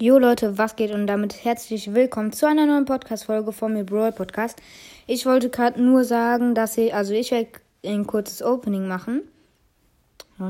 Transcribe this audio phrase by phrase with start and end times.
[0.00, 4.12] Jo Leute, was geht und damit herzlich willkommen zu einer neuen Podcast-Folge von mir Brawl
[4.12, 4.56] Podcast.
[5.08, 7.48] Ich wollte gerade nur sagen, dass ich, also ich werde
[7.84, 9.22] ein kurzes Opening machen.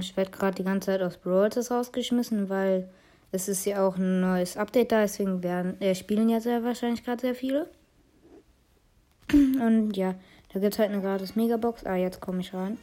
[0.00, 2.90] Ich werde gerade die ganze Zeit aus Brawl rausgeschmissen, weil
[3.32, 7.02] es ist ja auch ein neues Update da, deswegen werden, äh, spielen ja sehr wahrscheinlich
[7.02, 7.70] gerade sehr viele.
[9.32, 10.14] Und ja,
[10.52, 11.86] da gibt es halt eine gratis Megabox.
[11.86, 12.76] Ah, jetzt komme ich rein.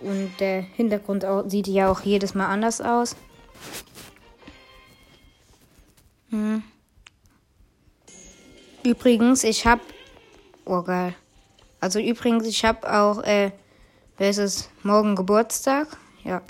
[0.00, 3.14] Und der Hintergrund sieht ja auch jedes Mal anders aus.
[6.30, 6.62] Hm.
[8.84, 9.80] Übrigens, ich hab.
[10.64, 11.14] Oh, geil.
[11.80, 13.22] Also, übrigens, ich hab auch.
[13.22, 13.52] Äh,
[14.16, 14.70] wer ist es?
[14.82, 15.88] Morgen Geburtstag.
[16.24, 16.42] Ja.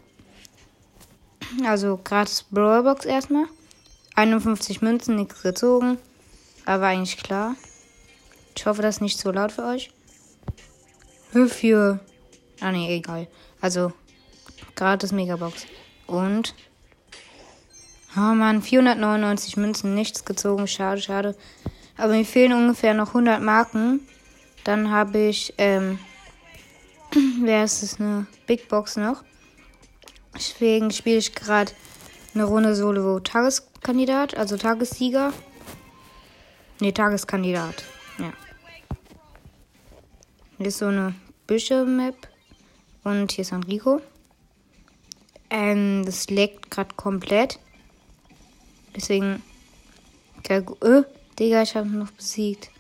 [1.64, 3.46] Also, gratis Brawlbox erstmal.
[4.14, 5.98] 51 Münzen, nichts gezogen.
[6.66, 7.56] Aber eigentlich klar.
[8.56, 9.90] Ich hoffe, das ist nicht so laut für euch.
[11.32, 12.01] Für.
[12.60, 13.26] Ah, nee, egal.
[13.60, 13.92] Also,
[14.74, 15.66] gratis Megabox.
[16.06, 16.54] Und
[18.16, 20.66] Oh Mann, 499 Münzen, nichts gezogen.
[20.66, 21.37] Schade, schade.
[21.96, 24.01] Aber mir fehlen ungefähr noch 100 Marken.
[24.65, 25.98] Dann habe ich, ähm,
[27.43, 29.23] wer ist es, eine Big Box noch.
[30.34, 31.73] Deswegen spiele ich gerade
[32.34, 35.32] eine Runde Solo Tageskandidat, also Tagessieger.
[36.80, 37.84] Ne, Tageskandidat.
[38.18, 38.32] Ja.
[40.59, 41.15] Hier ist so eine
[41.46, 42.29] Büsche-Map.
[43.04, 44.01] Und hier ist Enrico.
[45.49, 47.59] Ähm, das leckt gerade komplett.
[48.95, 49.43] Deswegen.
[50.49, 50.63] Äh,
[51.38, 52.71] Digga, ich habe noch besiegt.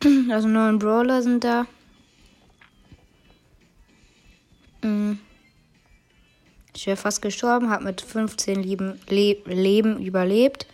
[0.30, 1.66] Also neun Brawler sind da.
[4.82, 5.14] Mm.
[6.74, 10.66] Ich wäre fast gestorben, habe mit 15 Leben, Le Leben überlebt.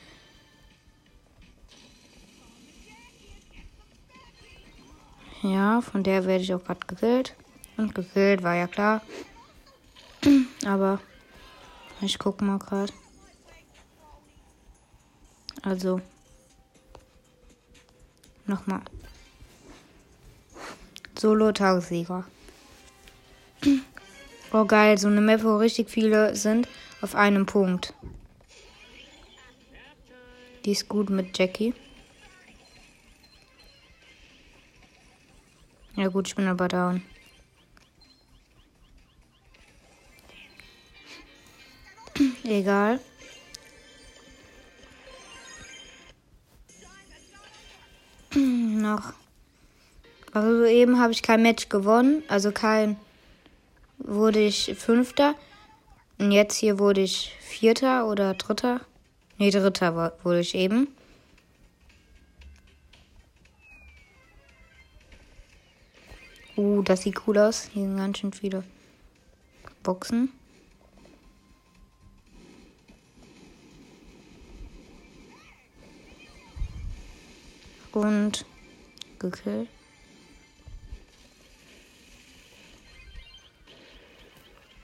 [5.42, 7.34] Ja, von der werde ich auch gerade gekillt.
[7.76, 9.02] Und gekillt war ja klar.
[10.66, 11.00] Aber
[12.00, 12.92] ich gucke mal gerade.
[15.62, 16.00] Also.
[18.46, 18.82] Nochmal.
[21.18, 22.24] Solo-Tagessieger.
[24.52, 26.66] Oh geil, so eine Map, wo richtig viele sind
[27.02, 27.94] auf einem Punkt.
[30.64, 31.74] Die ist gut mit Jackie.
[35.96, 37.02] Ja gut, ich bin aber down.
[42.44, 43.00] Egal.
[48.34, 49.12] Noch.
[50.32, 52.22] Also eben habe ich kein Match gewonnen.
[52.28, 52.96] Also kein.
[53.98, 55.34] Wurde ich Fünfter.
[56.18, 58.80] Und jetzt hier wurde ich Vierter oder Dritter.
[59.38, 60.88] Nee, Dritter wurde ich eben.
[66.56, 67.70] Uh, das sieht cool aus.
[67.72, 68.64] Hier sind ganz schön viele
[69.82, 70.30] Boxen.
[77.92, 78.44] Und
[79.18, 79.68] gekillt.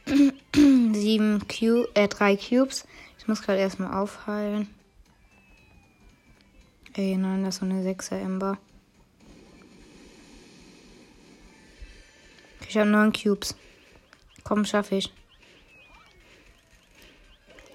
[0.55, 2.87] Sieben Cube, äh, drei Cubes.
[3.19, 4.69] Ich muss gerade erstmal aufheilen.
[6.95, 8.59] Ey, nein, das ist so eine 6er Ember.
[12.69, 13.55] Ich habe neun Cubes.
[14.45, 15.13] Komm, schaffe ich.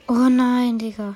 [0.07, 1.15] Oh nein, Digga.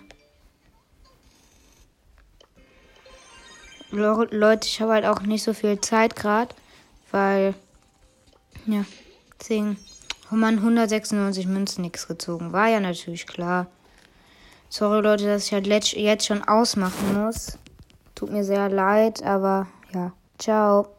[3.96, 6.54] Leute, ich habe halt auch nicht so viel Zeit gerade,
[7.12, 7.54] weil,
[8.66, 8.86] ja,
[9.40, 9.78] deswegen,
[10.32, 12.54] oh man, 196 Münzen nichts gezogen.
[12.54, 13.68] War ja natürlich klar.
[14.70, 17.58] Sorry, Leute, dass ich halt jetzt schon ausmachen muss.
[18.16, 20.95] Tut mir sehr leid, aber ja, ciao.